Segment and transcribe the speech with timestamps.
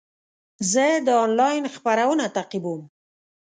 [0.71, 2.81] زه د انلاین خپرونه تعقیبوم.